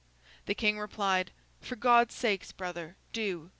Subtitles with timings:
[0.47, 1.29] The King replied,
[1.61, 3.49] 'For God's sake, brother, do!